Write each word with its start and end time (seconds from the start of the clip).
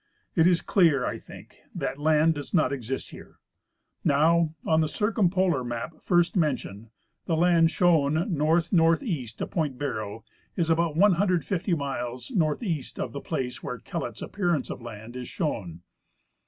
It 0.35 0.47
is 0.47 0.61
clear, 0.63 1.05
I 1.05 1.19
think, 1.19 1.59
that 1.75 1.99
land 1.99 2.33
does 2.33 2.55
not 2.55 2.73
exist 2.73 3.11
here. 3.11 3.37
Now, 4.03 4.55
on 4.65 4.81
the 4.81 4.87
circumpolar 4.87 5.63
map 5.63 6.01
first 6.01 6.35
mentioned 6.35 6.89
the 7.27 7.35
land 7.35 7.69
shown 7.69 8.35
north 8.35 8.73
northeast 8.73 9.41
of 9.41 9.51
point 9.51 9.77
Barrow 9.77 10.23
is 10.55 10.71
about 10.71 10.95
150 10.97 11.75
miles 11.75 12.31
northeast 12.31 12.99
of 12.99 13.11
the 13.11 13.21
place 13.21 13.61
where 13.61 13.77
Kellett's" 13.77 14.23
appearance 14.23 14.71
of 14.71 14.81
land" 14.81 15.15
is 15.15 15.27
shown. 15.29 15.81